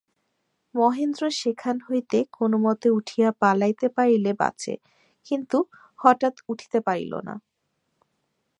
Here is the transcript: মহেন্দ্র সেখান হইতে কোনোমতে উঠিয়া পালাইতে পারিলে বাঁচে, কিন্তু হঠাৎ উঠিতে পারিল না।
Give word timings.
মহেন্দ্র 0.75 1.23
সেখান 1.41 1.75
হইতে 1.87 2.17
কোনোমতে 2.37 2.87
উঠিয়া 2.91 3.29
পালাইতে 3.41 3.87
পারিলে 3.97 4.31
বাঁচে, 4.33 4.73
কিন্তু 5.27 5.57
হঠাৎ 5.99 6.35
উঠিতে 6.47 6.79
পারিল 6.87 7.13
না। 7.27 7.35